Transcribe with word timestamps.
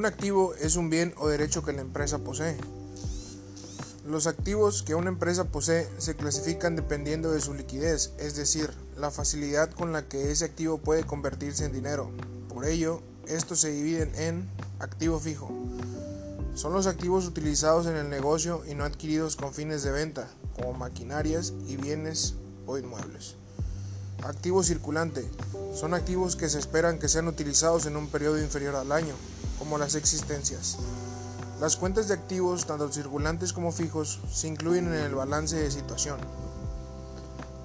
Un 0.00 0.06
activo 0.06 0.54
es 0.54 0.76
un 0.76 0.88
bien 0.88 1.12
o 1.18 1.28
derecho 1.28 1.62
que 1.62 1.74
la 1.74 1.82
empresa 1.82 2.20
posee. 2.20 2.56
Los 4.06 4.26
activos 4.26 4.82
que 4.82 4.94
una 4.94 5.10
empresa 5.10 5.52
posee 5.52 5.86
se 5.98 6.16
clasifican 6.16 6.74
dependiendo 6.74 7.30
de 7.30 7.42
su 7.42 7.52
liquidez, 7.52 8.12
es 8.16 8.34
decir, 8.34 8.70
la 8.96 9.10
facilidad 9.10 9.70
con 9.70 9.92
la 9.92 10.08
que 10.08 10.30
ese 10.30 10.46
activo 10.46 10.78
puede 10.78 11.04
convertirse 11.04 11.66
en 11.66 11.74
dinero. 11.74 12.10
Por 12.48 12.64
ello, 12.64 13.02
estos 13.26 13.60
se 13.60 13.72
dividen 13.72 14.10
en 14.14 14.48
activo 14.78 15.20
fijo. 15.20 15.52
Son 16.54 16.72
los 16.72 16.86
activos 16.86 17.26
utilizados 17.26 17.84
en 17.84 17.96
el 17.96 18.08
negocio 18.08 18.62
y 18.66 18.74
no 18.74 18.84
adquiridos 18.84 19.36
con 19.36 19.52
fines 19.52 19.82
de 19.82 19.90
venta, 19.90 20.28
como 20.56 20.72
maquinarias 20.72 21.52
y 21.68 21.76
bienes 21.76 22.36
o 22.64 22.78
inmuebles. 22.78 23.34
Activo 24.22 24.62
circulante. 24.62 25.30
Son 25.74 25.92
activos 25.92 26.36
que 26.36 26.48
se 26.48 26.58
esperan 26.58 26.98
que 26.98 27.08
sean 27.10 27.28
utilizados 27.28 27.84
en 27.84 27.96
un 27.96 28.08
periodo 28.08 28.40
inferior 28.40 28.76
al 28.76 28.92
año, 28.92 29.14
como 29.60 29.78
las 29.78 29.94
existencias. 29.94 30.78
Las 31.60 31.76
cuentas 31.76 32.08
de 32.08 32.14
activos, 32.14 32.64
tanto 32.64 32.90
circulantes 32.90 33.52
como 33.52 33.70
fijos, 33.70 34.18
se 34.32 34.48
incluyen 34.48 34.88
en 34.88 34.94
el 34.94 35.14
balance 35.14 35.54
de 35.54 35.70
situación. 35.70 36.18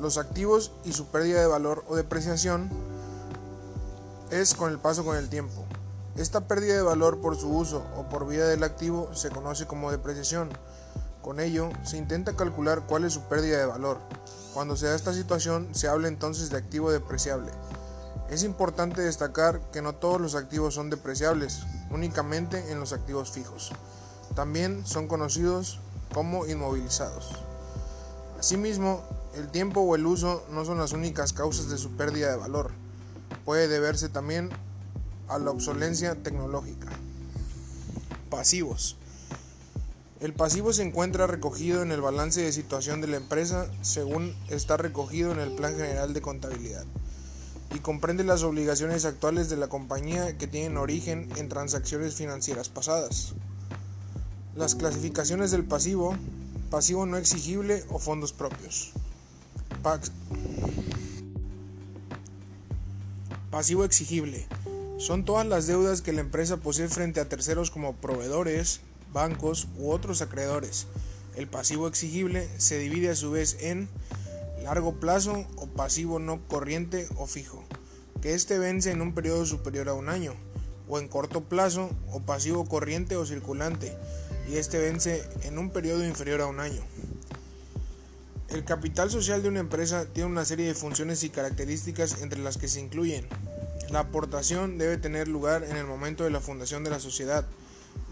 Los 0.00 0.16
activos 0.16 0.72
y 0.84 0.94
su 0.94 1.06
pérdida 1.08 1.40
de 1.40 1.46
valor 1.46 1.84
o 1.86 1.94
depreciación 1.94 2.70
es 4.30 4.54
con 4.54 4.72
el 4.72 4.78
paso 4.78 5.04
con 5.04 5.18
el 5.18 5.28
tiempo. 5.28 5.66
Esta 6.16 6.48
pérdida 6.48 6.74
de 6.74 6.82
valor 6.82 7.20
por 7.20 7.36
su 7.36 7.54
uso 7.54 7.84
o 7.94 8.08
por 8.08 8.26
vida 8.26 8.48
del 8.48 8.64
activo 8.64 9.14
se 9.14 9.28
conoce 9.28 9.66
como 9.66 9.90
depreciación. 9.90 10.48
Con 11.20 11.38
ello, 11.38 11.68
se 11.84 11.98
intenta 11.98 12.34
calcular 12.34 12.84
cuál 12.88 13.04
es 13.04 13.12
su 13.12 13.20
pérdida 13.24 13.58
de 13.58 13.66
valor. 13.66 13.98
Cuando 14.54 14.76
se 14.76 14.86
da 14.86 14.94
esta 14.94 15.12
situación, 15.12 15.68
se 15.74 15.88
habla 15.88 16.08
entonces 16.08 16.48
de 16.48 16.56
activo 16.56 16.90
depreciable. 16.90 17.52
Es 18.30 18.42
importante 18.44 19.02
destacar 19.02 19.60
que 19.72 19.82
no 19.82 19.94
todos 19.94 20.18
los 20.18 20.34
activos 20.34 20.72
son 20.74 20.88
depreciables, 20.88 21.60
únicamente 21.92 22.72
en 22.72 22.80
los 22.80 22.92
activos 22.92 23.30
fijos. 23.30 23.72
También 24.34 24.86
son 24.86 25.08
conocidos 25.08 25.80
como 26.12 26.46
inmovilizados. 26.46 27.32
Asimismo, 28.38 29.02
el 29.36 29.48
tiempo 29.48 29.80
o 29.80 29.94
el 29.94 30.06
uso 30.06 30.44
no 30.50 30.64
son 30.64 30.78
las 30.78 30.92
únicas 30.92 31.32
causas 31.32 31.68
de 31.68 31.78
su 31.78 31.90
pérdida 31.92 32.30
de 32.30 32.36
valor. 32.36 32.70
Puede 33.44 33.68
deberse 33.68 34.08
también 34.08 34.50
a 35.28 35.38
la 35.38 35.50
obsolencia 35.50 36.14
tecnológica. 36.22 36.88
Pasivos. 38.30 38.96
El 40.20 40.34
pasivo 40.34 40.72
se 40.72 40.82
encuentra 40.82 41.26
recogido 41.26 41.82
en 41.82 41.90
el 41.90 42.00
balance 42.00 42.40
de 42.40 42.52
situación 42.52 43.00
de 43.00 43.08
la 43.08 43.16
empresa 43.16 43.68
según 43.82 44.36
está 44.48 44.76
recogido 44.76 45.32
en 45.32 45.40
el 45.40 45.52
Plan 45.52 45.74
General 45.74 46.14
de 46.14 46.22
Contabilidad 46.22 46.84
y 47.74 47.78
comprende 47.78 48.24
las 48.24 48.42
obligaciones 48.42 49.04
actuales 49.04 49.48
de 49.48 49.56
la 49.56 49.68
compañía 49.68 50.36
que 50.36 50.46
tienen 50.46 50.76
origen 50.76 51.28
en 51.36 51.48
transacciones 51.48 52.14
financieras 52.14 52.68
pasadas. 52.68 53.34
Las 54.54 54.74
clasificaciones 54.74 55.50
del 55.50 55.64
pasivo, 55.64 56.14
pasivo 56.70 57.06
no 57.06 57.16
exigible 57.16 57.84
o 57.88 57.98
fondos 57.98 58.32
propios. 58.32 58.92
Pasivo 63.50 63.84
exigible 63.84 64.46
son 64.98 65.24
todas 65.24 65.46
las 65.46 65.66
deudas 65.66 66.00
que 66.00 66.12
la 66.12 66.20
empresa 66.20 66.58
posee 66.58 66.88
frente 66.88 67.20
a 67.20 67.28
terceros 67.28 67.72
como 67.72 67.94
proveedores, 67.94 68.80
bancos 69.12 69.66
u 69.76 69.90
otros 69.90 70.22
acreedores. 70.22 70.86
El 71.34 71.48
pasivo 71.48 71.88
exigible 71.88 72.48
se 72.58 72.78
divide 72.78 73.10
a 73.10 73.16
su 73.16 73.30
vez 73.32 73.56
en 73.60 73.88
largo 74.62 74.94
plazo 74.94 75.46
o 75.56 75.66
pasivo 75.66 76.18
no 76.18 76.46
corriente 76.48 77.08
o 77.16 77.26
fijo, 77.26 77.64
que 78.20 78.34
éste 78.34 78.58
vence 78.58 78.90
en 78.90 79.02
un 79.02 79.14
periodo 79.14 79.44
superior 79.46 79.88
a 79.88 79.94
un 79.94 80.08
año, 80.08 80.34
o 80.88 80.98
en 80.98 81.08
corto 81.08 81.42
plazo 81.42 81.90
o 82.10 82.20
pasivo 82.20 82.64
corriente 82.64 83.16
o 83.16 83.26
circulante, 83.26 83.96
y 84.48 84.56
este 84.56 84.78
vence 84.78 85.22
en 85.42 85.58
un 85.58 85.70
periodo 85.70 86.06
inferior 86.06 86.40
a 86.40 86.46
un 86.46 86.60
año. 86.60 86.82
El 88.48 88.64
capital 88.64 89.10
social 89.10 89.42
de 89.42 89.48
una 89.48 89.60
empresa 89.60 90.06
tiene 90.06 90.30
una 90.30 90.44
serie 90.44 90.66
de 90.66 90.74
funciones 90.74 91.22
y 91.24 91.30
características 91.30 92.20
entre 92.20 92.40
las 92.40 92.58
que 92.58 92.68
se 92.68 92.80
incluyen 92.80 93.26
la 93.92 94.00
aportación 94.00 94.78
debe 94.78 94.96
tener 94.96 95.28
lugar 95.28 95.64
en 95.64 95.76
el 95.76 95.84
momento 95.84 96.24
de 96.24 96.30
la 96.30 96.40
fundación 96.40 96.82
de 96.82 96.88
la 96.88 96.98
sociedad. 96.98 97.44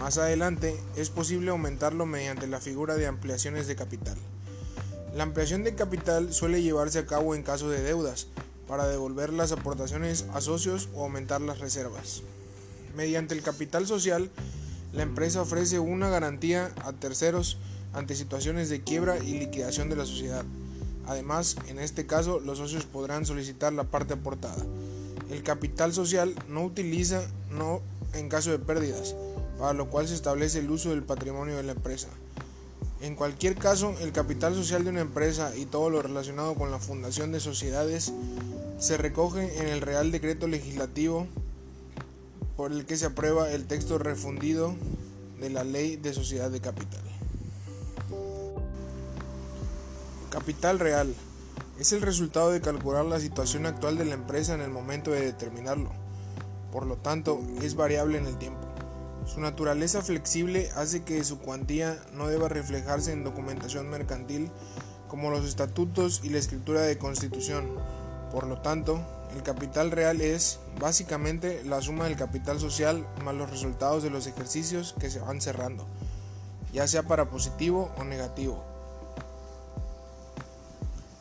Más 0.00 0.18
adelante 0.18 0.76
es 0.96 1.08
posible 1.08 1.52
aumentarlo 1.52 2.04
mediante 2.04 2.48
la 2.48 2.60
figura 2.60 2.96
de 2.96 3.06
ampliaciones 3.06 3.68
de 3.68 3.76
capital. 3.76 4.16
La 5.14 5.22
ampliación 5.22 5.64
de 5.64 5.74
capital 5.74 6.32
suele 6.32 6.62
llevarse 6.62 6.98
a 6.98 7.06
cabo 7.06 7.34
en 7.34 7.42
caso 7.42 7.70
de 7.70 7.82
deudas, 7.82 8.26
para 8.68 8.86
devolver 8.86 9.32
las 9.32 9.50
aportaciones 9.50 10.26
a 10.34 10.40
socios 10.40 10.90
o 10.94 11.02
aumentar 11.02 11.40
las 11.40 11.58
reservas. 11.58 12.22
Mediante 12.94 13.34
el 13.34 13.42
capital 13.42 13.86
social, 13.86 14.30
la 14.92 15.02
empresa 15.02 15.40
ofrece 15.40 15.78
una 15.78 16.10
garantía 16.10 16.72
a 16.84 16.92
terceros 16.92 17.56
ante 17.94 18.14
situaciones 18.14 18.68
de 18.68 18.82
quiebra 18.82 19.18
y 19.18 19.38
liquidación 19.38 19.88
de 19.88 19.96
la 19.96 20.04
sociedad. 20.04 20.44
Además, 21.06 21.56
en 21.68 21.78
este 21.78 22.06
caso, 22.06 22.38
los 22.40 22.58
socios 22.58 22.84
podrán 22.84 23.24
solicitar 23.24 23.72
la 23.72 23.84
parte 23.84 24.14
aportada. 24.14 24.62
El 25.30 25.42
capital 25.42 25.94
social 25.94 26.34
no 26.48 26.64
utiliza 26.64 27.22
no 27.50 27.80
en 28.12 28.28
caso 28.28 28.50
de 28.50 28.58
pérdidas, 28.58 29.14
para 29.58 29.72
lo 29.72 29.88
cual 29.88 30.06
se 30.06 30.14
establece 30.14 30.58
el 30.58 30.70
uso 30.70 30.90
del 30.90 31.02
patrimonio 31.02 31.56
de 31.56 31.62
la 31.62 31.72
empresa. 31.72 32.08
En 33.00 33.14
cualquier 33.14 33.54
caso, 33.54 33.94
el 34.00 34.12
capital 34.12 34.54
social 34.54 34.82
de 34.82 34.90
una 34.90 35.00
empresa 35.00 35.54
y 35.56 35.66
todo 35.66 35.88
lo 35.88 36.02
relacionado 36.02 36.54
con 36.54 36.70
la 36.70 36.78
fundación 36.78 37.30
de 37.30 37.38
sociedades 37.38 38.12
se 38.78 38.96
recoge 38.96 39.60
en 39.60 39.68
el 39.68 39.80
Real 39.80 40.10
Decreto 40.10 40.48
Legislativo 40.48 41.26
por 42.56 42.72
el 42.72 42.86
que 42.86 42.96
se 42.96 43.06
aprueba 43.06 43.50
el 43.50 43.66
texto 43.66 43.98
refundido 43.98 44.74
de 45.40 45.50
la 45.50 45.62
Ley 45.62 45.96
de 45.96 46.12
Sociedad 46.12 46.50
de 46.50 46.60
Capital. 46.60 47.02
Capital 50.30 50.78
real 50.78 51.14
es 51.78 51.92
el 51.92 52.02
resultado 52.02 52.50
de 52.50 52.60
calcular 52.60 53.04
la 53.04 53.20
situación 53.20 53.66
actual 53.66 53.96
de 53.96 54.04
la 54.04 54.14
empresa 54.14 54.54
en 54.54 54.60
el 54.60 54.70
momento 54.70 55.12
de 55.12 55.20
determinarlo. 55.20 55.90
Por 56.72 56.86
lo 56.86 56.96
tanto, 56.96 57.40
es 57.62 57.76
variable 57.76 58.18
en 58.18 58.26
el 58.26 58.36
tiempo. 58.38 58.67
Su 59.26 59.40
naturaleza 59.40 60.02
flexible 60.02 60.70
hace 60.76 61.02
que 61.02 61.22
su 61.24 61.38
cuantía 61.38 61.98
no 62.14 62.28
deba 62.28 62.48
reflejarse 62.48 63.12
en 63.12 63.24
documentación 63.24 63.88
mercantil 63.88 64.50
como 65.08 65.30
los 65.30 65.44
estatutos 65.44 66.20
y 66.22 66.30
la 66.30 66.38
escritura 66.38 66.82
de 66.82 66.98
constitución. 66.98 67.68
Por 68.30 68.46
lo 68.46 68.60
tanto, 68.60 69.00
el 69.34 69.42
capital 69.42 69.90
real 69.90 70.20
es 70.20 70.60
básicamente 70.80 71.62
la 71.64 71.80
suma 71.80 72.04
del 72.04 72.16
capital 72.16 72.58
social 72.58 73.06
más 73.24 73.34
los 73.34 73.50
resultados 73.50 74.02
de 74.02 74.10
los 74.10 74.26
ejercicios 74.26 74.94
que 74.98 75.10
se 75.10 75.20
van 75.20 75.40
cerrando, 75.40 75.86
ya 76.72 76.86
sea 76.86 77.02
para 77.02 77.30
positivo 77.30 77.92
o 77.98 78.04
negativo. 78.04 78.64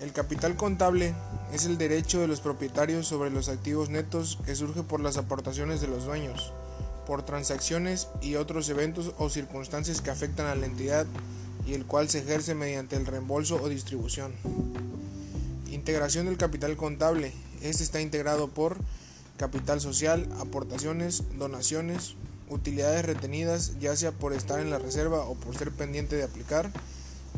El 0.00 0.12
capital 0.12 0.56
contable 0.56 1.14
es 1.52 1.64
el 1.64 1.78
derecho 1.78 2.20
de 2.20 2.28
los 2.28 2.40
propietarios 2.40 3.06
sobre 3.06 3.30
los 3.30 3.48
activos 3.48 3.88
netos 3.88 4.38
que 4.44 4.54
surge 4.54 4.82
por 4.82 5.00
las 5.00 5.16
aportaciones 5.16 5.80
de 5.80 5.88
los 5.88 6.04
dueños, 6.04 6.52
por 7.06 7.24
transacciones 7.24 8.08
y 8.20 8.34
otros 8.34 8.68
eventos 8.68 9.14
o 9.18 9.30
circunstancias 9.30 10.00
que 10.00 10.10
afectan 10.10 10.46
a 10.46 10.54
la 10.54 10.66
entidad 10.66 11.06
y 11.66 11.74
el 11.74 11.86
cual 11.86 12.08
se 12.08 12.18
ejerce 12.18 12.54
mediante 12.54 12.96
el 12.96 13.06
reembolso 13.06 13.56
o 13.62 13.68
distribución. 13.68 14.32
Integración 15.70 16.26
del 16.26 16.36
capital 16.36 16.76
contable. 16.76 17.32
Este 17.62 17.82
está 17.82 18.00
integrado 18.00 18.48
por 18.48 18.76
capital 19.38 19.80
social, 19.80 20.28
aportaciones, 20.40 21.22
donaciones, 21.38 22.14
utilidades 22.50 23.04
retenidas, 23.04 23.78
ya 23.80 23.96
sea 23.96 24.12
por 24.12 24.32
estar 24.32 24.60
en 24.60 24.70
la 24.70 24.78
reserva 24.78 25.20
o 25.20 25.34
por 25.34 25.56
ser 25.56 25.70
pendiente 25.72 26.16
de 26.16 26.24
aplicar, 26.24 26.70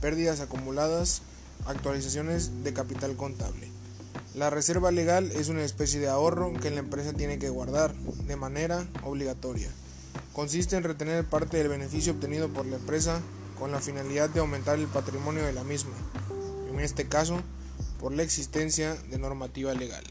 pérdidas 0.00 0.40
acumuladas, 0.40 1.22
Actualizaciones 1.64 2.62
de 2.62 2.72
capital 2.72 3.16
contable. 3.16 3.75
La 4.36 4.50
reserva 4.50 4.90
legal 4.90 5.32
es 5.32 5.48
una 5.48 5.62
especie 5.62 5.98
de 5.98 6.10
ahorro 6.10 6.52
que 6.52 6.70
la 6.70 6.80
empresa 6.80 7.14
tiene 7.14 7.38
que 7.38 7.48
guardar 7.48 7.94
de 7.94 8.36
manera 8.36 8.86
obligatoria. 9.02 9.70
Consiste 10.34 10.76
en 10.76 10.82
retener 10.82 11.24
parte 11.24 11.56
del 11.56 11.68
beneficio 11.68 12.12
obtenido 12.12 12.50
por 12.50 12.66
la 12.66 12.76
empresa 12.76 13.22
con 13.58 13.72
la 13.72 13.80
finalidad 13.80 14.28
de 14.28 14.40
aumentar 14.40 14.78
el 14.78 14.88
patrimonio 14.88 15.42
de 15.42 15.54
la 15.54 15.64
misma, 15.64 15.94
en 16.70 16.80
este 16.80 17.08
caso 17.08 17.40
por 17.98 18.12
la 18.12 18.24
existencia 18.24 18.94
de 19.08 19.16
normativa 19.16 19.72
legal. 19.72 20.04